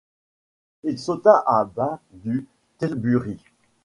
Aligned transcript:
Il 0.81 0.97
sauta 0.97 1.43
à 1.45 1.63
bas 1.63 1.99
du 2.11 2.47
tilbury. 2.79 3.37